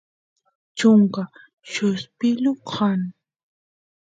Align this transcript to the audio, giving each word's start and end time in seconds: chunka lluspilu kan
chunka 0.77 1.23
lluspilu 1.71 2.51
kan 2.69 2.99